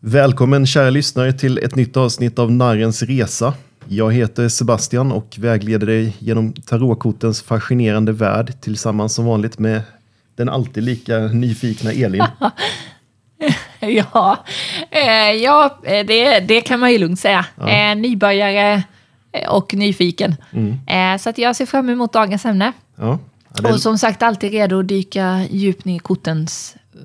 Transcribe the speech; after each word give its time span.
Välkommen 0.00 0.66
kära 0.66 0.90
lyssnare 0.90 1.32
till 1.32 1.58
ett 1.58 1.74
nytt 1.74 1.96
avsnitt 1.96 2.38
av 2.38 2.52
Narrens 2.52 3.02
Resa. 3.02 3.54
Jag 3.88 4.12
heter 4.12 4.48
Sebastian 4.48 5.12
och 5.12 5.36
vägleder 5.38 5.86
dig 5.86 6.16
genom 6.18 6.52
tarotkortens 6.52 7.42
fascinerande 7.42 8.12
värld 8.12 8.60
tillsammans 8.60 9.14
som 9.14 9.24
vanligt 9.24 9.58
med 9.58 9.82
den 10.36 10.48
alltid 10.48 10.82
lika 10.84 11.18
nyfikna 11.18 11.92
Elin. 11.92 12.24
ja, 13.80 14.44
eh, 14.90 15.32
ja 15.42 15.78
det, 15.82 16.40
det 16.40 16.60
kan 16.60 16.80
man 16.80 16.92
ju 16.92 16.98
lugnt 16.98 17.20
säga. 17.20 17.46
Ja. 17.56 17.68
Eh, 17.68 17.96
nybörjare 17.96 18.82
eh, 19.32 19.50
och 19.50 19.74
nyfiken. 19.74 20.36
Eh, 20.86 21.18
så 21.18 21.30
att 21.30 21.38
jag 21.38 21.56
ser 21.56 21.66
fram 21.66 21.88
emot 21.88 22.12
dagens 22.12 22.44
ämne. 22.44 22.72
Ja, 22.96 23.18
ja, 23.54 23.62
det 23.62 23.72
Och 23.72 23.80
som 23.80 23.98
sagt 23.98 24.22
alltid 24.22 24.52
redo 24.52 24.80
att 24.80 24.88
dyka 24.88 25.44
djupt 25.50 25.84
ner 25.84 25.96
i 25.96 25.98
kortens 25.98 26.76
eh, 26.94 27.00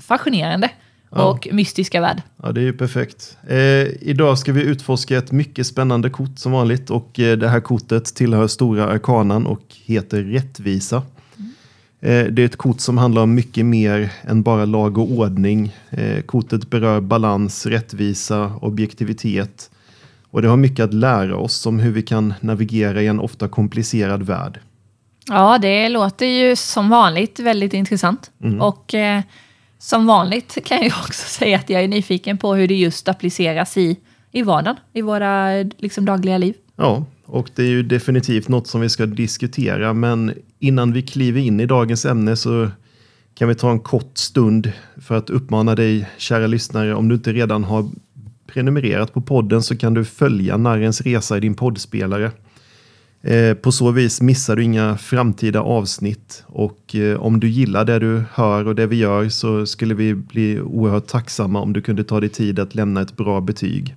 fascinerande 0.00 0.70
Ja. 1.16 1.30
och 1.30 1.48
mystiska 1.52 2.00
värld. 2.00 2.22
Ja, 2.42 2.52
det 2.52 2.60
är 2.60 2.64
ju 2.64 2.72
perfekt. 2.72 3.36
Eh, 3.48 3.56
idag 4.00 4.38
ska 4.38 4.52
vi 4.52 4.62
utforska 4.62 5.18
ett 5.18 5.32
mycket 5.32 5.66
spännande 5.66 6.10
kort 6.10 6.38
som 6.38 6.52
vanligt 6.52 6.90
och 6.90 7.20
eh, 7.20 7.38
det 7.38 7.48
här 7.48 7.60
kortet 7.60 8.04
tillhör 8.04 8.46
Stora 8.46 8.86
Arkanan 8.86 9.46
och 9.46 9.62
heter 9.84 10.22
Rättvisa. 10.22 11.02
Eh, 12.00 12.24
det 12.24 12.42
är 12.42 12.46
ett 12.46 12.56
kort 12.56 12.80
som 12.80 12.98
handlar 12.98 13.22
om 13.22 13.34
mycket 13.34 13.66
mer 13.66 14.12
än 14.22 14.42
bara 14.42 14.64
lag 14.64 14.98
och 14.98 15.10
ordning. 15.10 15.76
Eh, 15.90 16.22
kortet 16.22 16.70
berör 16.70 17.00
balans, 17.00 17.66
rättvisa, 17.66 18.52
objektivitet 18.60 19.70
och 20.30 20.42
det 20.42 20.48
har 20.48 20.56
mycket 20.56 20.84
att 20.84 20.94
lära 20.94 21.36
oss 21.36 21.66
om 21.66 21.78
hur 21.78 21.92
vi 21.92 22.02
kan 22.02 22.34
navigera 22.40 23.02
i 23.02 23.06
en 23.06 23.20
ofta 23.20 23.48
komplicerad 23.48 24.22
värld. 24.22 24.60
Ja, 25.28 25.58
det 25.58 25.88
låter 25.88 26.26
ju 26.26 26.56
som 26.56 26.88
vanligt 26.88 27.38
väldigt 27.38 27.74
intressant. 27.74 28.30
Och 28.60 28.94
eh, 28.94 29.22
som 29.78 30.06
vanligt 30.06 30.58
kan 30.64 30.78
jag 30.82 30.92
också 31.02 31.28
säga 31.38 31.58
att 31.58 31.70
jag 31.70 31.84
är 31.84 31.88
nyfiken 31.88 32.38
på 32.38 32.54
hur 32.54 32.68
det 32.68 32.74
just 32.74 33.08
appliceras 33.08 33.76
i, 33.76 33.96
i 34.32 34.42
vardagen, 34.42 34.76
i 34.92 35.02
våra 35.02 35.62
liksom, 35.62 36.04
dagliga 36.04 36.38
liv. 36.38 36.54
Ja, 36.76 37.04
och 37.26 37.50
det 37.54 37.62
är 37.62 37.68
ju 37.68 37.82
definitivt 37.82 38.48
något 38.48 38.66
som 38.66 38.80
vi 38.80 38.88
ska 38.88 39.06
diskutera. 39.06 39.92
Men 39.92 40.34
innan 40.58 40.92
vi 40.92 41.02
kliver 41.02 41.40
in 41.40 41.60
i 41.60 41.66
dagens 41.66 42.04
ämne 42.04 42.36
så 42.36 42.70
kan 43.34 43.48
vi 43.48 43.54
ta 43.54 43.70
en 43.70 43.80
kort 43.80 44.18
stund 44.18 44.72
för 44.96 45.16
att 45.16 45.30
uppmana 45.30 45.74
dig, 45.74 46.08
kära 46.16 46.46
lyssnare, 46.46 46.94
om 46.94 47.08
du 47.08 47.14
inte 47.14 47.32
redan 47.32 47.64
har 47.64 47.88
prenumererat 48.46 49.14
på 49.14 49.20
podden 49.20 49.62
så 49.62 49.76
kan 49.76 49.94
du 49.94 50.04
följa 50.04 50.56
Narrens 50.56 51.00
Resa 51.00 51.36
i 51.36 51.40
din 51.40 51.54
poddspelare. 51.54 52.32
Eh, 53.26 53.54
på 53.54 53.72
så 53.72 53.90
vis 53.90 54.20
missar 54.20 54.56
du 54.56 54.62
inga 54.62 54.96
framtida 54.96 55.60
avsnitt 55.60 56.44
och 56.46 56.94
eh, 56.94 57.20
om 57.20 57.40
du 57.40 57.48
gillar 57.48 57.84
det 57.84 57.98
du 57.98 58.24
hör 58.32 58.66
och 58.66 58.74
det 58.74 58.86
vi 58.86 58.96
gör 58.96 59.28
så 59.28 59.66
skulle 59.66 59.94
vi 59.94 60.14
bli 60.14 60.60
oerhört 60.60 61.06
tacksamma 61.06 61.60
om 61.60 61.72
du 61.72 61.82
kunde 61.82 62.04
ta 62.04 62.20
dig 62.20 62.28
tid 62.28 62.58
att 62.58 62.74
lämna 62.74 63.00
ett 63.00 63.16
bra 63.16 63.40
betyg. 63.40 63.96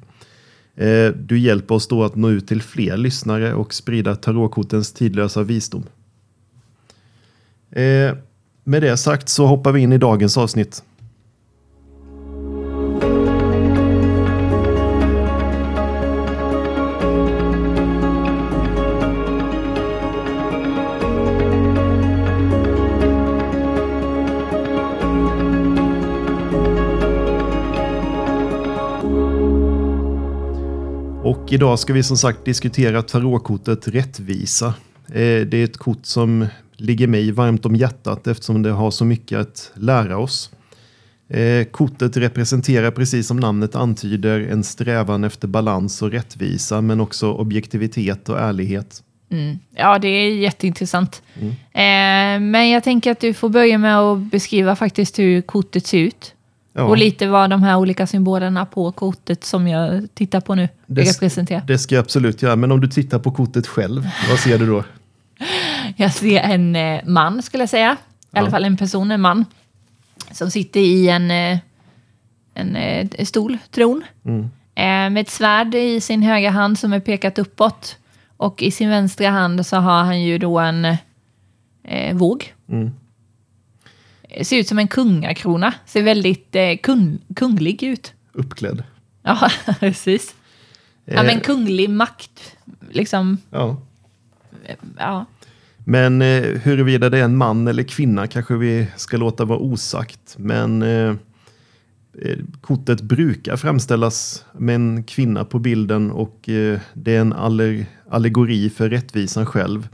Eh, 0.76 1.08
du 1.08 1.40
hjälper 1.40 1.76
oss 1.76 1.88
då 1.88 2.04
att 2.04 2.16
nå 2.16 2.30
ut 2.30 2.48
till 2.48 2.62
fler 2.62 2.98
lyssnare 2.98 3.54
och 3.54 3.74
sprida 3.74 4.16
tarotkortens 4.16 4.94
tidlösa 4.94 5.44
visdom. 5.44 5.84
Med 8.64 8.82
det 8.82 8.98
sagt 8.98 9.30
så 9.30 9.46
hoppar 9.46 9.72
vi 9.72 9.82
in 9.82 9.94
i 9.94 9.98
dagens 9.98 10.38
avsnitt. 10.38 10.84
Och 31.30 31.54
idag 31.54 31.80
ska 31.80 31.94
vi 31.94 32.04
som 32.04 32.18
sagt 32.18 32.46
diskutera 32.46 33.02
tarotkortet 33.02 33.88
Rättvisa. 33.88 34.68
Eh, 35.08 35.14
Det 35.48 35.54
är 35.54 35.64
ett 35.64 35.78
kort 35.78 36.06
som 36.06 36.48
ligger 36.78 37.08
mig 37.08 37.32
varmt 37.32 37.66
om 37.66 37.76
hjärtat 37.76 38.28
eftersom 38.28 38.64
det 38.64 38.72
har 38.72 38.92
så 38.92 39.06
mycket 39.06 39.39
att 39.39 39.72
lära 39.76 40.18
oss. 40.18 40.52
Eh, 41.30 41.64
Kortet 41.64 42.18
representerar 42.18 42.92
precis 42.92 43.28
som 43.28 43.38
namnet 43.38 43.76
antyder 43.76 44.39
en 44.39 44.64
strävan 44.64 45.23
efter 45.23 45.48
balans 45.48 46.02
och 46.02 46.12
rättvisa 46.12 46.82
men 46.82 47.00
också 47.00 47.34
objektivitet 47.34 48.30
och 48.30 48.39
ärlighet. 48.39 49.04
Mm. 49.32 49.60
Ja, 49.76 50.00
det 50.00 50.08
är 50.08 50.36
jätteintressant. 50.36 51.22
Eh, 51.73 52.39
men 52.39 52.70
jag 52.70 52.84
tänker 52.84 53.12
att 53.12 53.20
du 53.20 53.34
får 53.34 53.50
börja 53.50 53.78
med 53.78 54.00
att 54.00 54.20
beskriva 54.20 54.76
faktiskt 54.76 55.20
hur 55.20 55.42
kortet 55.42 55.88
ser 55.88 56.00
ut. 56.00 56.36
Ja, 56.74 56.84
Och 56.84 56.98
lite 56.98 57.28
vad 57.28 57.50
de 57.50 57.64
här 57.64 57.78
olika 57.78 58.08
symbolerna 58.08 58.66
på 58.66 58.92
kortet 58.92 59.44
som 59.44 59.68
jag 59.68 60.08
tittar 60.14 60.42
på 60.42 60.56
nu 60.56 60.70
Det- 60.88 61.02
representerar. 61.02 61.62
det 61.68 61.78
ska 61.78 61.96
jag 61.96 62.02
absolut 62.04 62.42
göra, 62.42 62.56
men 62.56 62.72
om 62.72 62.82
du 62.82 62.88
tittar 62.88 63.20
på 63.20 63.32
kortet 63.32 63.68
själv, 63.68 64.08
vad 64.30 64.40
ser 64.40 64.58
du 64.58 64.68
då? 64.68 64.84
Jag 65.96 66.14
ser 66.14 66.40
en 66.40 66.76
eh, 66.76 67.02
man 67.06 67.42
skulle 67.42 67.62
jag 67.62 67.70
säga. 67.70 67.98
I 68.22 68.26
Ja. 68.32 68.40
alla 68.40 68.52
fall 68.52 68.66
en 68.66 68.78
person, 68.78 69.12
en 69.12 69.22
man. 69.22 69.46
Som 70.32 70.52
sitter 70.52 70.80
i 70.80 71.10
en, 71.10 71.32
eh, 71.32 71.58
en 72.54 72.76
eh, 72.76 73.08
stol, 73.26 73.58
tron. 73.72 74.04
Mm. 74.26 74.50
Med 75.14 75.18
ett 75.18 75.30
svärd 75.30 75.76
i 75.76 76.02
sin 76.02 76.24
högra 76.24 76.50
hand 76.50 76.80
som 76.80 76.94
är 76.94 77.00
pekat 77.00 77.40
uppåt. 77.40 77.98
Och 78.38 78.62
i 78.64 78.72
sin 78.72 78.90
vänstra 78.90 79.30
hand 79.30 79.66
så 79.66 79.78
har 79.78 80.04
han 80.04 80.22
ju 80.22 80.38
då 80.38 80.60
en 80.60 80.86
eh, 81.84 82.16
våg. 82.16 82.54
Mm. 82.70 82.92
Eh, 84.30 84.44
Ser 84.44 84.58
ut 84.60 84.67
som 84.67 84.80
en 84.80 84.88
kungakrona. 84.88 85.73
Ser 85.86 86.04
väldigt 86.04 86.56
eh, 86.56 86.78
kung, 86.84 87.20
kunglig 87.36 87.84
ut. 87.84 88.14
Uppklädd. 88.34 88.84
Ja, 89.23 89.52
precis. 89.80 90.36
Ja, 91.06 91.14
Eh, 91.14 91.23
men 91.26 91.40
kunglig 91.40 91.90
makt. 91.90 92.56
Liksom, 92.92 93.38
ja. 93.50 93.82
ja. 94.98 95.26
Men 95.78 96.22
eh, 96.22 96.44
huruvida 96.44 97.10
det 97.10 97.18
är 97.20 97.23
en 97.23 97.38
man 97.38 97.68
eller 97.68 97.84
kvinna 97.84 98.28
kanske 98.28 98.56
vi 98.56 98.88
ska 98.95 99.18
låta 99.18 99.45
vara 99.45 99.60
osagt. 99.60 100.36
Men 100.38 100.82
eh, 100.82 101.16
eh, 102.22 102.38
kortet 102.62 103.02
brukar 103.02 103.58
framställas 103.58 104.45
med 104.58 104.76
en 104.76 105.04
kvinna 105.04 105.45
på 105.45 105.60
bilden 105.60 106.12
och 106.12 106.50
eh, 106.50 106.80
det 106.94 107.16
är 107.16 107.22
en 107.22 107.34
aller, 107.34 107.86
allegori 108.10 108.70
för 108.70 108.89
rättvisan 108.89 109.45
själv. 109.45 109.88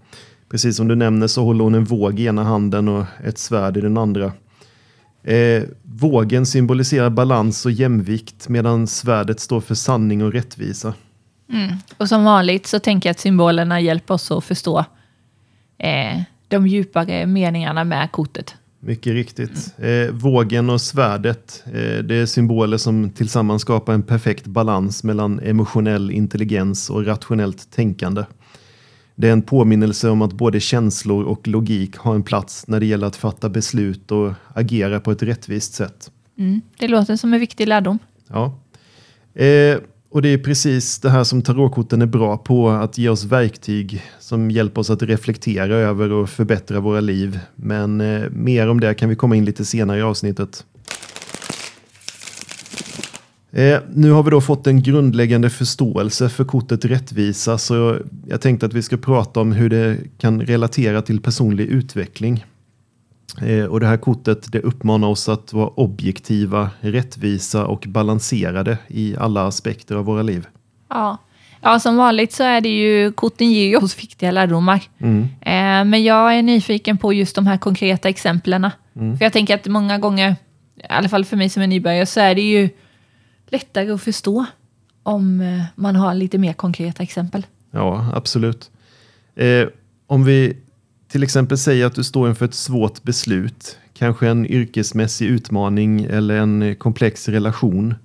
Precis 0.49 0.77
som 0.77 0.87
du 0.87 0.95
nämner 0.95 1.27
så 1.27 1.43
håller 1.43 1.63
hon 1.63 1.75
en 1.75 1.83
våg 1.83 2.19
i 2.19 2.25
ena 2.25 2.43
handen 2.43 2.87
och 2.87 3.05
ett 3.23 3.37
svärd 3.37 3.77
i 3.77 3.81
den 3.81 3.97
andra. 3.97 4.31
Eh, 5.23 5.63
vågen 5.83 6.45
symboliserar 6.45 7.09
balans 7.09 7.65
och 7.65 7.71
jämvikt 7.71 8.49
medan 8.49 8.87
svärdet 8.87 9.39
står 9.39 9.61
för 9.61 9.75
sanning 9.75 10.23
och 10.23 10.33
rättvisa. 10.33 10.93
Och 11.97 12.09
som 12.09 12.23
vanligt 12.23 12.67
så 12.67 12.79
tänker 12.79 13.09
jag 13.09 13.11
att 13.11 13.19
symbolerna 13.19 13.81
hjälper 13.81 14.13
oss 14.13 14.31
att 14.31 14.43
förstå 14.43 14.85
eh, 15.77 16.21
de 16.47 16.67
djupare 16.67 17.25
meningarna 17.25 17.83
med 17.83 18.11
kortet. 18.11 18.55
Mycket 18.79 19.13
riktigt. 19.13 19.73
Eh, 19.77 20.11
vågen 20.11 20.69
och 20.69 20.81
svärdet, 20.81 21.63
eh, 21.65 22.03
det 22.03 22.15
är 22.15 22.25
symboler 22.25 22.77
som 22.77 23.09
tillsammans 23.09 23.61
skapar 23.61 23.93
en 23.93 24.03
perfekt 24.03 24.45
balans 24.45 25.03
mellan 25.03 25.39
emotionell 25.39 26.11
intelligens 26.11 26.89
och 26.89 27.05
rationellt 27.05 27.71
tänkande. 27.71 28.23
Det 29.15 29.27
är 29.27 29.31
en 29.31 29.41
påminnelse 29.41 30.09
om 30.09 30.21
att 30.21 30.33
både 30.33 30.59
känslor 30.59 31.23
och 31.23 31.47
logik 31.47 31.97
har 31.97 32.15
en 32.15 32.23
plats 32.23 32.67
när 32.67 32.79
det 32.79 32.85
gäller 32.85 33.07
att 33.07 33.15
fatta 33.15 33.49
beslut 33.49 34.11
och 34.11 34.33
agera 34.53 34.99
på 34.99 35.11
ett 35.11 35.23
rättvist 35.23 35.73
sätt. 35.73 36.11
Mm. 36.37 36.61
Det 36.77 36.87
låter 36.87 37.15
som 37.15 37.33
en 37.33 37.39
viktig 37.39 37.67
lärdom. 37.67 37.99
Ja. 38.27 38.59
Eh, 39.41 39.77
och 40.09 40.21
det 40.21 40.29
är 40.29 40.37
precis 40.37 40.99
det 40.99 41.09
här 41.09 41.23
som 41.23 41.41
tarotkorten 41.41 42.01
är 42.01 42.05
bra 42.05 42.37
på, 42.37 42.69
att 42.69 42.97
ge 42.97 43.09
oss 43.09 43.23
verktyg 43.23 44.03
som 44.19 44.51
hjälper 44.51 44.81
oss 44.81 44.89
att 44.89 45.03
reflektera 45.03 45.75
över 45.75 46.11
och 46.11 46.29
förbättra 46.29 46.79
våra 46.79 46.99
liv. 46.99 47.39
Men 47.55 48.01
eh, 48.01 48.29
mer 48.29 48.69
om 48.69 48.79
det 48.79 48.93
kan 48.93 49.09
vi 49.09 49.15
komma 49.15 49.35
in 49.35 49.45
lite 49.45 49.65
senare 49.65 49.97
i 49.99 50.01
avsnittet. 50.01 50.65
Eh, 53.55 53.79
nu 53.93 54.11
har 54.11 54.23
vi 54.23 54.29
då 54.31 54.41
fått 54.41 54.67
en 54.67 54.83
grundläggande 54.83 55.49
förståelse 55.49 56.29
för 56.29 56.45
kortet 56.45 56.85
rättvisa, 56.85 57.57
så 57.57 57.97
jag 58.27 58.41
tänkte 58.41 58.65
att 58.65 58.73
vi 58.73 58.81
ska 58.81 58.97
prata 58.97 59.39
om 59.39 59.51
hur 59.51 59.69
det 59.69 59.97
kan 60.17 60.41
relatera 60.41 61.01
till 61.01 61.21
personlig 61.21 61.65
utveckling. 61.65 62.45
Eh, 63.41 63.65
och 63.65 63.79
det 63.79 63.87
här 63.87 63.97
kortet 63.97 64.51
det 64.51 64.59
uppmanar 64.59 65.07
oss 65.07 65.29
att 65.29 65.53
vara 65.53 65.67
objektiva, 65.67 66.69
rättvisa 66.79 67.65
och 67.65 67.85
balanserade 67.87 68.77
i 68.87 69.15
alla 69.19 69.47
aspekter 69.47 69.95
av 69.95 70.05
våra 70.05 70.21
liv. 70.21 70.47
Ja. 70.89 71.17
ja, 71.61 71.79
som 71.79 71.97
vanligt 71.97 72.33
så 72.33 72.43
är 72.43 72.61
det 72.61 72.69
ju, 72.69 73.11
korten 73.11 73.51
ger 73.51 73.67
ju 73.67 73.77
oss 73.77 73.99
viktiga 73.99 74.31
lärdomar. 74.31 74.83
Mm. 74.97 75.21
Eh, 75.41 75.89
men 75.89 76.03
jag 76.03 76.37
är 76.37 76.41
nyfiken 76.41 76.97
på 76.97 77.13
just 77.13 77.35
de 77.35 77.47
här 77.47 77.57
konkreta 77.57 78.09
exemplen. 78.09 78.69
Mm. 78.95 79.17
För 79.17 79.25
jag 79.25 79.33
tänker 79.33 79.55
att 79.55 79.67
många 79.67 79.97
gånger, 79.97 80.35
i 80.77 80.87
alla 80.89 81.09
fall 81.09 81.25
för 81.25 81.37
mig 81.37 81.49
som 81.49 81.61
är 81.61 81.67
nybörjare, 81.67 82.05
så 82.05 82.19
är 82.19 82.35
det 82.35 82.41
ju 82.41 82.69
lättare 83.55 83.91
att 83.91 84.01
förstå 84.01 84.45
om 85.03 85.41
eh, 85.41 85.63
man 85.75 85.95
har 85.95 86.13
lite 86.13 86.37
mer 86.37 86.53
konkreta 86.53 87.03
exempel. 87.03 87.45
Ja, 87.71 88.11
absolut. 88.13 88.71
Eh, 89.35 89.67
om 90.07 90.25
vi 90.25 90.57
till 91.07 91.23
exempel 91.23 91.57
säger 91.57 91.85
att 91.85 91.95
du 91.95 92.03
står 92.03 92.29
inför 92.29 92.45
ett 92.45 92.53
svårt 92.53 93.03
beslut, 93.03 93.77
kanske 93.93 94.27
en 94.27 94.45
yrkesmässig 94.45 95.27
utmaning 95.27 96.03
eller 96.03 96.35
en 96.35 96.75
komplex 96.75 97.29
relation, 97.29 97.95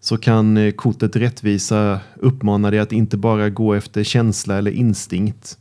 så 0.00 0.16
kan 0.16 0.56
eh, 0.56 0.72
kortet 0.72 1.16
rättvisa 1.16 2.00
uppmana 2.16 2.70
dig 2.70 2.80
att 2.80 2.92
inte 2.92 3.16
bara 3.16 3.50
gå 3.50 3.74
efter 3.74 4.04
känsla 4.04 4.58
eller 4.58 4.70
instinkt. 4.70 5.58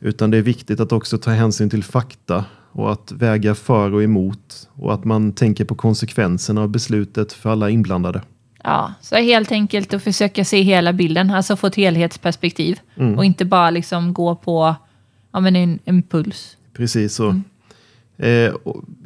Utan 0.00 0.30
det 0.30 0.38
är 0.38 0.42
viktigt 0.42 0.80
att 0.80 0.92
också 0.92 1.18
ta 1.18 1.30
hänsyn 1.30 1.70
till 1.70 1.84
fakta 1.84 2.44
och 2.72 2.92
att 2.92 3.12
väga 3.12 3.54
för 3.54 3.94
och 3.94 4.02
emot 4.02 4.68
och 4.72 4.94
att 4.94 5.04
man 5.04 5.32
tänker 5.32 5.64
på 5.64 5.74
konsekvenserna 5.74 6.62
av 6.62 6.68
beslutet 6.68 7.32
för 7.32 7.50
alla 7.50 7.70
inblandade. 7.70 8.22
Ja, 8.64 8.94
så 9.00 9.16
helt 9.16 9.52
enkelt 9.52 9.94
att 9.94 10.02
försöka 10.02 10.44
se 10.44 10.62
hela 10.62 10.92
bilden, 10.92 11.30
alltså 11.30 11.56
få 11.56 11.66
ett 11.66 11.74
helhetsperspektiv 11.74 12.80
mm. 12.96 13.18
och 13.18 13.24
inte 13.24 13.44
bara 13.44 13.70
liksom 13.70 14.12
gå 14.12 14.34
på 14.34 14.74
ja, 15.32 15.40
men 15.40 15.56
en 15.56 15.78
impuls. 15.84 16.56
Precis 16.72 17.14
så. 17.14 17.24
Mm. 17.28 17.44
Eh, 18.16 18.54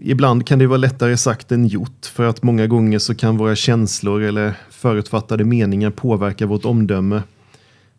ibland 0.01 0.47
kan 0.47 0.59
det 0.59 0.67
vara 0.67 0.79
lättare 0.79 1.17
sagt 1.17 1.53
än 1.53 1.67
gjort 1.67 2.07
för 2.07 2.25
att 2.25 2.43
många 2.43 2.67
gånger 2.67 2.99
så 2.99 3.15
kan 3.15 3.37
våra 3.37 3.57
känslor 3.57 4.23
eller 4.23 4.55
förutfattade 4.71 5.45
meningar 5.45 5.91
påverka 5.91 6.47
vårt 6.47 6.65
omdöme. 6.65 7.23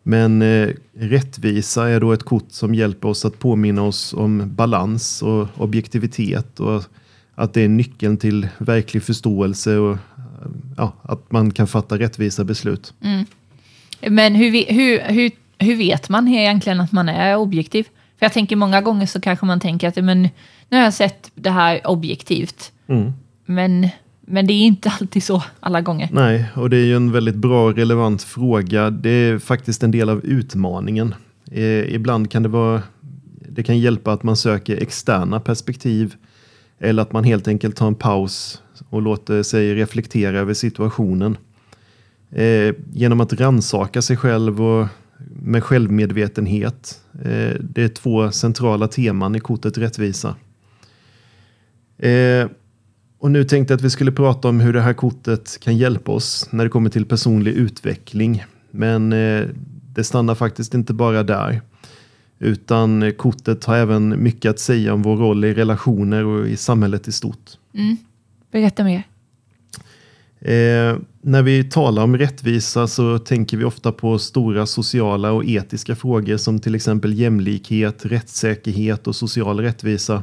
Men 0.02 0.42
eh, 0.42 0.68
rättvisa 0.98 1.88
är 1.88 2.00
då 2.00 2.12
ett 2.12 2.22
kort 2.22 2.46
som 2.48 2.74
hjälper 2.74 3.08
oss 3.08 3.24
att 3.24 3.38
påminna 3.38 3.82
oss 3.82 4.14
om 4.14 4.54
balans 4.54 5.22
och 5.22 5.48
objektivitet 5.56 6.60
och 6.60 6.82
att 7.34 7.54
det 7.54 7.60
är 7.60 7.68
nyckeln 7.68 8.16
till 8.16 8.48
verklig 8.58 9.02
förståelse 9.02 9.76
och 9.76 9.98
ja, 10.76 10.92
att 11.02 11.32
man 11.32 11.50
kan 11.50 11.66
fatta 11.66 11.98
rättvisa 11.98 12.44
beslut. 12.44 12.94
Mm. 13.02 13.26
Men 14.00 14.34
hur, 14.34 14.72
hur, 14.72 15.00
hur, 15.00 15.30
hur 15.58 15.76
vet 15.76 16.08
man 16.08 16.28
egentligen 16.28 16.80
att 16.80 16.92
man 16.92 17.08
är 17.08 17.36
objektiv? 17.36 17.84
För 18.18 18.26
jag 18.26 18.32
tänker 18.32 18.56
många 18.56 18.80
gånger 18.80 19.06
så 19.06 19.20
kanske 19.20 19.46
man 19.46 19.60
tänker 19.60 19.88
att 19.88 19.96
men, 19.96 20.22
nu 20.68 20.76
har 20.76 20.84
jag 20.84 20.94
sett 20.94 21.30
det 21.34 21.50
här 21.50 21.80
objektivt. 21.86 22.72
Mm. 22.86 23.12
Men, 23.46 23.88
men 24.20 24.46
det 24.46 24.52
är 24.52 24.66
inte 24.66 24.92
alltid 25.00 25.22
så 25.22 25.42
alla 25.60 25.80
gånger. 25.80 26.08
Nej, 26.12 26.44
och 26.54 26.70
det 26.70 26.76
är 26.76 26.84
ju 26.84 26.96
en 26.96 27.12
väldigt 27.12 27.34
bra 27.34 27.64
och 27.64 27.76
relevant 27.76 28.22
fråga. 28.22 28.90
Det 28.90 29.10
är 29.10 29.38
faktiskt 29.38 29.82
en 29.82 29.90
del 29.90 30.08
av 30.08 30.24
utmaningen. 30.24 31.14
Eh, 31.52 31.94
ibland 31.94 32.30
kan 32.30 32.42
det 32.42 32.48
vara 32.48 32.82
det 33.48 33.62
kan 33.62 33.78
hjälpa 33.78 34.12
att 34.12 34.22
man 34.22 34.36
söker 34.36 34.76
externa 34.82 35.40
perspektiv 35.40 36.14
eller 36.78 37.02
att 37.02 37.12
man 37.12 37.24
helt 37.24 37.48
enkelt 37.48 37.76
tar 37.76 37.86
en 37.86 37.94
paus 37.94 38.62
och 38.90 39.02
låter 39.02 39.36
eh, 39.36 39.42
sig 39.42 39.74
reflektera 39.74 40.38
över 40.38 40.54
situationen. 40.54 41.36
Eh, 42.30 42.74
genom 42.92 43.20
att 43.20 43.32
ransaka 43.32 44.02
sig 44.02 44.16
själv 44.16 44.62
och 44.62 44.88
med 45.42 45.64
självmedvetenhet. 45.64 47.00
Eh, 47.12 47.54
det 47.60 47.82
är 47.82 47.88
två 47.88 48.30
centrala 48.30 48.88
teman 48.88 49.34
i 49.34 49.40
kortet 49.40 49.78
rättvisa. 49.78 50.36
Eh, 51.98 52.48
och 53.18 53.30
nu 53.30 53.44
tänkte 53.44 53.72
jag 53.72 53.78
att 53.78 53.84
vi 53.84 53.90
skulle 53.90 54.12
prata 54.12 54.48
om 54.48 54.60
hur 54.60 54.72
det 54.72 54.80
här 54.80 54.92
kortet 54.92 55.58
kan 55.60 55.76
hjälpa 55.76 56.12
oss 56.12 56.48
när 56.50 56.64
det 56.64 56.70
kommer 56.70 56.90
till 56.90 57.06
personlig 57.06 57.52
utveckling. 57.52 58.44
Men 58.70 59.12
eh, 59.12 59.46
det 59.94 60.04
stannar 60.04 60.34
faktiskt 60.34 60.74
inte 60.74 60.92
bara 60.92 61.22
där. 61.22 61.60
Utan 62.38 63.12
kortet 63.12 63.64
har 63.64 63.76
även 63.76 64.22
mycket 64.22 64.50
att 64.50 64.58
säga 64.58 64.94
om 64.94 65.02
vår 65.02 65.16
roll 65.16 65.44
i 65.44 65.54
relationer 65.54 66.24
och 66.24 66.48
i 66.48 66.56
samhället 66.56 67.08
i 67.08 67.12
stort. 67.12 67.50
Mm. 67.74 67.96
Berätta 68.50 68.84
mer. 68.84 69.02
Eh, 70.40 70.96
när 71.22 71.42
vi 71.42 71.64
talar 71.64 72.02
om 72.02 72.18
rättvisa 72.18 72.86
så 72.86 73.18
tänker 73.18 73.56
vi 73.56 73.64
ofta 73.64 73.92
på 73.92 74.18
stora 74.18 74.66
sociala 74.66 75.32
och 75.32 75.44
etiska 75.44 75.96
frågor 75.96 76.36
som 76.36 76.60
till 76.60 76.74
exempel 76.74 77.18
jämlikhet, 77.18 78.04
rättssäkerhet 78.04 79.06
och 79.06 79.16
social 79.16 79.60
rättvisa. 79.60 80.22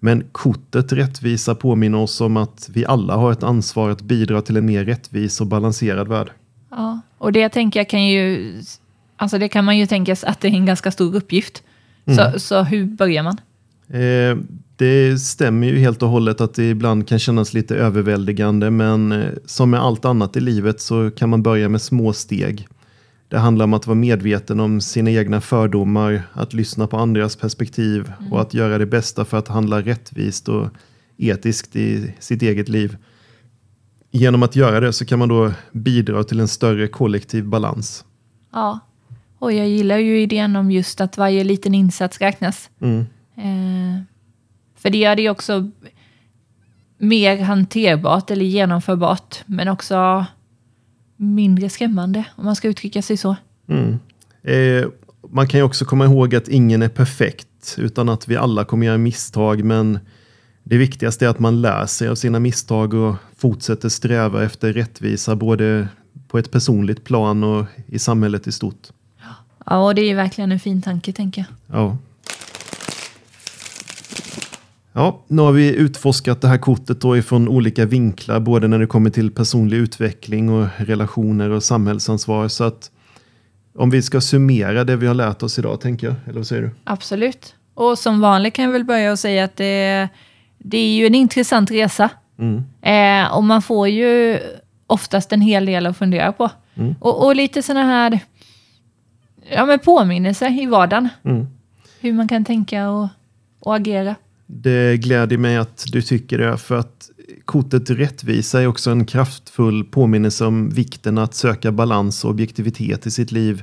Men 0.00 0.24
kortet 0.32 0.92
rättvisa 0.92 1.54
påminner 1.54 1.98
oss 1.98 2.20
om 2.20 2.36
att 2.36 2.70
vi 2.72 2.86
alla 2.86 3.16
har 3.16 3.32
ett 3.32 3.42
ansvar 3.42 3.90
att 3.90 4.02
bidra 4.02 4.42
till 4.42 4.56
en 4.56 4.66
mer 4.66 4.84
rättvis 4.84 5.40
och 5.40 5.46
balanserad 5.46 6.08
värld. 6.08 6.30
Ja, 6.70 7.00
och 7.18 7.32
det 7.32 7.48
tänker 7.48 7.80
jag 7.80 7.88
kan 7.88 8.06
ju, 8.06 8.54
alltså 9.16 9.38
det 9.38 9.48
kan 9.48 9.64
man 9.64 9.78
ju 9.78 9.86
tänka 9.86 10.16
sig 10.16 10.28
att 10.28 10.40
det 10.40 10.48
är 10.48 10.52
en 10.52 10.66
ganska 10.66 10.90
stor 10.90 11.16
uppgift. 11.16 11.62
Mm. 12.06 12.32
Så, 12.32 12.40
så 12.40 12.62
hur 12.62 12.84
börjar 12.84 13.22
man? 13.22 13.38
Eh, 13.88 14.36
det 14.76 15.18
stämmer 15.18 15.66
ju 15.66 15.78
helt 15.78 16.02
och 16.02 16.08
hållet 16.08 16.40
att 16.40 16.54
det 16.54 16.70
ibland 16.70 17.08
kan 17.08 17.18
kännas 17.18 17.54
lite 17.54 17.76
överväldigande 17.76 18.70
men 18.70 19.12
eh, 19.12 19.28
som 19.46 19.70
med 19.70 19.80
allt 19.80 20.04
annat 20.04 20.36
i 20.36 20.40
livet 20.40 20.80
så 20.80 21.10
kan 21.10 21.28
man 21.28 21.42
börja 21.42 21.68
med 21.68 21.82
små 21.82 22.12
steg. 22.12 22.68
Det 23.28 23.38
handlar 23.38 23.64
om 23.64 23.74
att 23.74 23.86
vara 23.86 23.94
medveten 23.94 24.60
om 24.60 24.80
sina 24.80 25.10
egna 25.10 25.40
fördomar, 25.40 26.22
att 26.32 26.54
lyssna 26.54 26.86
på 26.86 26.96
andras 26.96 27.36
perspektiv 27.36 28.12
mm. 28.18 28.32
och 28.32 28.40
att 28.40 28.54
göra 28.54 28.78
det 28.78 28.86
bästa 28.86 29.24
för 29.24 29.38
att 29.38 29.48
handla 29.48 29.80
rättvist 29.80 30.48
och 30.48 30.68
etiskt 31.16 31.76
i 31.76 32.14
sitt 32.18 32.42
eget 32.42 32.68
liv. 32.68 32.96
Genom 34.10 34.42
att 34.42 34.56
göra 34.56 34.80
det 34.80 34.92
så 34.92 35.04
kan 35.04 35.18
man 35.18 35.28
då 35.28 35.52
bidra 35.72 36.24
till 36.24 36.40
en 36.40 36.48
större 36.48 36.88
kollektiv 36.88 37.44
balans. 37.44 38.04
Ja, 38.52 38.80
och 39.38 39.52
jag 39.52 39.68
gillar 39.68 39.98
ju 39.98 40.20
idén 40.22 40.56
om 40.56 40.70
just 40.70 41.00
att 41.00 41.18
varje 41.18 41.44
liten 41.44 41.74
insats 41.74 42.18
räknas. 42.18 42.70
Mm. 42.80 43.00
Eh, 43.36 44.02
för 44.86 44.90
det 44.90 44.98
gör 44.98 45.16
det 45.16 45.30
också 45.30 45.70
mer 46.98 47.42
hanterbart 47.42 48.30
eller 48.30 48.44
genomförbart, 48.44 49.36
men 49.46 49.68
också 49.68 50.26
mindre 51.16 51.68
skrämmande, 51.68 52.24
om 52.36 52.44
man 52.44 52.56
ska 52.56 52.68
uttrycka 52.68 53.02
sig 53.02 53.16
så. 53.16 53.36
Mm. 53.68 53.98
Eh, 54.42 54.88
man 55.30 55.48
kan 55.48 55.60
ju 55.60 55.64
också 55.64 55.84
komma 55.84 56.04
ihåg 56.04 56.34
att 56.34 56.48
ingen 56.48 56.82
är 56.82 56.88
perfekt, 56.88 57.74
utan 57.78 58.08
att 58.08 58.28
vi 58.28 58.36
alla 58.36 58.64
kommer 58.64 58.86
göra 58.86 58.98
misstag, 58.98 59.64
men 59.64 59.98
det 60.62 60.76
viktigaste 60.76 61.24
är 61.26 61.28
att 61.28 61.38
man 61.38 61.60
lär 61.62 61.86
sig 61.86 62.08
av 62.08 62.14
sina 62.14 62.40
misstag 62.40 62.94
och 62.94 63.16
fortsätter 63.36 63.88
sträva 63.88 64.44
efter 64.44 64.72
rättvisa, 64.72 65.36
både 65.36 65.88
på 66.28 66.38
ett 66.38 66.50
personligt 66.50 67.04
plan 67.04 67.44
och 67.44 67.66
i 67.86 67.98
samhället 67.98 68.46
i 68.46 68.52
stort. 68.52 68.88
Ja, 69.66 69.84
och 69.86 69.94
det 69.94 70.02
är 70.02 70.14
verkligen 70.14 70.52
en 70.52 70.60
fin 70.60 70.82
tanke, 70.82 71.12
tänker 71.12 71.46
jag. 71.66 71.78
Ja. 71.78 71.96
Ja, 74.98 75.24
nu 75.28 75.42
har 75.42 75.52
vi 75.52 75.74
utforskat 75.74 76.40
det 76.40 76.48
här 76.48 76.58
kortet 76.58 77.00
då 77.00 77.16
ifrån 77.16 77.48
olika 77.48 77.86
vinklar, 77.86 78.40
både 78.40 78.68
när 78.68 78.78
det 78.78 78.86
kommer 78.86 79.10
till 79.10 79.30
personlig 79.30 79.76
utveckling 79.76 80.50
och 80.50 80.68
relationer 80.76 81.50
och 81.50 81.62
samhällsansvar. 81.62 82.48
Så 82.48 82.64
att 82.64 82.90
om 83.74 83.90
vi 83.90 84.02
ska 84.02 84.20
summera 84.20 84.84
det 84.84 84.96
vi 84.96 85.06
har 85.06 85.14
lärt 85.14 85.42
oss 85.42 85.58
idag, 85.58 85.80
tänker 85.80 86.06
jag. 86.06 86.16
Eller 86.24 86.38
vad 86.38 86.46
säger 86.46 86.62
du? 86.62 86.70
Absolut. 86.84 87.54
Och 87.74 87.98
som 87.98 88.20
vanligt 88.20 88.54
kan 88.54 88.64
jag 88.64 88.72
väl 88.72 88.84
börja 88.84 89.12
och 89.12 89.18
säga 89.18 89.44
att 89.44 89.56
det, 89.56 90.08
det 90.58 90.78
är 90.78 90.96
ju 90.96 91.06
en 91.06 91.14
intressant 91.14 91.70
resa. 91.70 92.10
Mm. 92.38 92.64
Eh, 92.82 93.36
och 93.36 93.44
man 93.44 93.62
får 93.62 93.88
ju 93.88 94.38
oftast 94.86 95.32
en 95.32 95.40
hel 95.40 95.66
del 95.66 95.86
att 95.86 95.96
fundera 95.96 96.32
på. 96.32 96.50
Mm. 96.74 96.94
Och, 97.00 97.26
och, 97.26 97.36
lite 97.36 97.62
sådana 97.62 97.86
här 97.86 98.20
ja, 99.50 99.66
men 99.66 99.78
påminnelser 99.78 100.62
i 100.62 100.66
vardagen. 100.66 101.08
Mm. 101.24 101.46
Hur 102.00 102.12
man 102.12 102.28
kan 102.28 102.44
tänka 102.44 102.90
och, 102.90 103.08
och 103.60 103.76
agera. 103.76 104.14
Det 104.46 104.96
gläder 104.96 105.38
mig 105.38 105.56
att 105.56 105.84
du 105.92 106.02
tycker 106.02 106.38
det, 106.38 106.56
för 106.56 106.76
att 106.78 107.10
kortet 107.44 107.90
rättvisa 107.90 108.62
är 108.62 108.66
också 108.66 108.90
en 108.90 109.06
kraftfull 109.06 109.84
påminnelse 109.84 110.44
om 110.44 110.70
vikten 110.70 111.18
att 111.18 111.34
söka 111.34 111.72
balans 111.72 112.24
och 112.24 112.30
objektivitet 112.30 113.06
i 113.06 113.10
sitt 113.10 113.32
liv. 113.32 113.62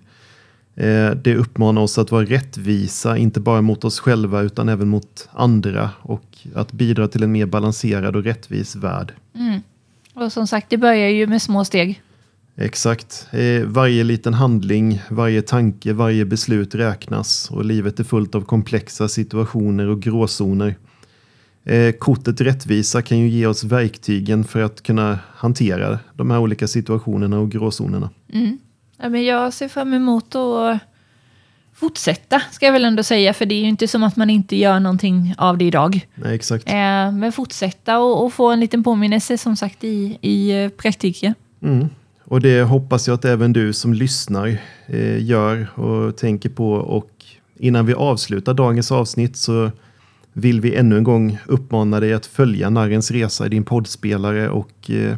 Eh, 0.76 1.12
det 1.12 1.36
uppmanar 1.36 1.82
oss 1.82 1.98
att 1.98 2.12
vara 2.12 2.26
rättvisa, 2.26 3.18
inte 3.18 3.40
bara 3.40 3.62
mot 3.62 3.84
oss 3.84 4.00
själva 4.00 4.42
utan 4.42 4.70
även 4.70 4.88
mot 4.88 5.30
andra 5.32 5.90
och 6.02 6.38
att 6.56 6.72
bidra 6.72 7.08
till 7.08 7.24
en 7.24 7.32
mer 7.32 7.46
balanserad 7.46 8.16
och 8.16 8.24
rättvis 8.24 8.76
värld. 8.76 9.14
Mm. 9.36 9.62
Och 10.14 10.32
som 10.32 10.48
sagt, 10.48 10.70
det 10.70 10.78
börjar 10.78 11.10
ju 11.10 11.28
med 11.28 11.42
små 11.42 11.66
steg. 11.66 12.02
Exakt. 12.56 13.28
Eh, 13.32 13.66
varje 13.66 14.04
liten 14.04 14.34
handling, 14.34 15.02
varje 15.10 15.42
tanke, 15.42 15.94
varje 15.94 16.26
beslut 16.26 16.76
räknas 16.76 17.52
och 17.52 17.66
livet 17.66 18.00
är 18.00 18.04
fullt 18.04 18.36
av 18.36 18.42
komplexa 18.42 19.08
situationer 19.08 19.88
och 19.88 20.02
gråzoner. 20.02 20.76
Eh, 21.66 21.92
kortet 21.92 22.42
rättvisa 22.42 23.02
kan 23.02 23.20
ju 23.20 23.28
ge 23.28 23.46
oss 23.46 23.64
verktygen 23.64 24.44
för 24.44 24.62
att 24.62 24.84
kunna 24.84 25.20
hantera 25.36 26.00
de 26.14 26.32
här 26.32 26.40
olika 26.40 26.68
situationerna 26.68 27.40
och 27.40 27.52
gråzonerna. 27.52 28.10
Mm. 28.34 28.58
Ja, 28.98 29.10
men 29.10 29.24
jag 29.24 29.54
ser 29.54 29.68
fram 29.68 29.94
emot 29.94 30.36
att 30.36 30.80
fortsätta, 31.76 32.42
ska 32.52 32.66
jag 32.66 32.74
väl 32.74 32.86
ändå 32.86 33.04
säga, 33.04 33.34
för 33.34 33.46
det 33.46 33.56
är 33.56 33.60
ju 33.60 33.68
inte 33.68 33.88
som 33.88 34.04
att 34.04 34.16
man 34.16 34.30
inte 34.30 34.56
gör 34.56 34.80
någonting 34.80 35.36
av 35.38 35.58
det 35.58 35.66
idag. 35.66 36.08
Nej, 36.16 36.36
exakt. 36.36 36.70
Eh, 36.70 37.12
men 37.12 37.32
fortsätta 37.32 38.00
och, 38.00 38.26
och, 38.26 38.34
få 38.34 38.52
en 38.52 38.60
liten 38.60 38.84
påminnelse 38.84 39.38
som 39.38 39.56
sagt 39.56 39.84
i, 39.84 40.18
i 40.22 40.70
praktiken. 40.78 41.34
Mm. 41.62 41.90
Och 42.34 42.42
det 42.42 42.64
hoppas 42.64 43.08
jag 43.08 43.16
att 43.16 43.26
även 43.26 43.54
du 43.54 43.74
som 43.74 43.94
lyssnar 43.94 44.58
eh, 44.88 45.26
gör 45.26 45.80
och 45.80 46.18
tänker 46.18 46.50
på. 46.50 46.74
Och 46.74 47.10
innan 47.60 47.86
vi 47.86 47.94
avslutar 47.94 48.54
dagens 48.54 48.92
avsnitt 48.92 49.38
så 49.38 49.72
vill 50.34 50.62
vi 50.62 50.76
ännu 50.76 50.98
en 50.98 51.04
gång 51.04 51.38
uppmana 51.46 52.00
dig 52.00 52.14
att 52.14 52.26
följa 52.26 52.70
Narrens 52.70 53.12
resa 53.12 53.46
i 53.46 53.50
din 53.50 53.64
poddspelare 53.64 54.50
och 54.50 54.90
eh, 54.90 55.16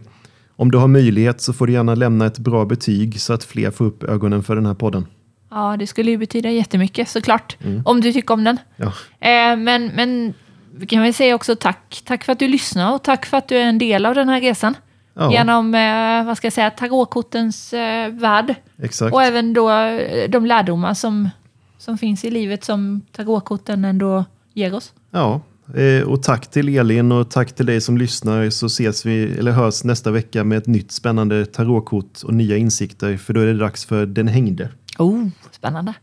om 0.56 0.72
du 0.72 0.78
har 0.78 0.88
möjlighet 0.88 1.42
så 1.42 1.54
får 1.54 1.68
du 1.68 1.74
gärna 1.74 1.96
lämna 1.96 2.26
ett 2.26 2.40
bra 2.40 2.66
betyg 2.66 3.22
så 3.22 3.34
att 3.34 3.44
fler 3.44 3.72
får 3.72 3.86
upp 3.86 4.04
ögonen 4.04 4.44
för 4.44 4.56
den 4.56 4.66
här 4.66 4.74
podden. 4.74 5.06
Ja, 5.52 5.76
det 5.80 5.88
skulle 5.88 6.12
ju 6.12 6.18
betyda 6.18 6.50
jättemycket 6.50 7.10
såklart, 7.10 7.58
mm. 7.64 7.82
om 7.86 8.02
du 8.02 8.14
tycker 8.14 8.34
om 8.34 8.44
den. 8.44 8.58
Ja. 8.76 8.86
Eh, 9.20 9.58
men, 9.58 9.92
men 9.96 10.34
vi 10.78 10.86
kan 10.86 11.02
väl 11.02 11.14
säga 11.14 11.36
också 11.36 11.56
tack. 11.56 12.02
Tack 12.06 12.24
för 12.24 12.32
att 12.32 12.40
du 12.40 12.48
lyssnar 12.48 12.94
och 12.94 13.04
tack 13.04 13.26
för 13.26 13.38
att 13.38 13.48
du 13.48 13.56
är 13.58 13.66
en 13.66 13.78
del 13.78 14.06
av 14.06 14.16
den 14.16 14.30
här 14.30 14.42
resan. 14.42 14.76
Ja. 15.18 15.32
Genom, 15.32 15.76
eh, 15.76 16.26
vad 16.26 16.38
ska 16.38 16.46
jag 16.46 16.54
säga, 16.54 16.70
tarotkortens 16.70 17.74
eh, 17.74 18.12
värld. 18.12 18.56
Exakt. 18.82 19.14
Och 19.14 19.24
även 19.24 19.54
då 19.54 19.72
eh, 19.72 20.30
de 20.30 20.46
lärdomar 20.46 20.94
som, 20.94 21.30
som 21.78 21.98
finns 21.98 22.26
i 22.26 22.32
livet 22.32 22.64
som 22.64 23.02
tarotkorten 23.12 23.86
ändå 23.86 24.26
ger 24.54 24.76
oss. 24.76 24.94
Ja, 25.12 25.42
eh, 25.76 26.08
och 26.08 26.24
tack 26.24 26.48
till 26.48 26.78
Elin 26.78 27.12
och 27.12 27.32
tack 27.32 27.56
till 27.56 27.66
dig 27.66 27.82
som 27.82 27.98
lyssnar 27.98 28.50
så 28.50 28.66
ses 28.66 29.06
vi, 29.06 29.40
eller 29.40 29.52
hörs 29.52 29.84
nästa 29.84 30.12
vecka 30.12 30.44
med 30.44 30.58
ett 30.58 30.68
nytt 30.68 30.92
spännande 30.92 31.46
tarotkort 31.46 32.24
och 32.24 32.34
nya 32.34 32.58
insikter 32.58 33.18
för 33.18 33.34
då 33.34 33.42
är 33.42 33.46
det 33.46 33.58
dags 33.58 33.86
för 33.86 34.06
Den 34.06 34.28
hängde. 34.28 34.70
Oh, 34.98 35.28
spännande. 35.52 35.94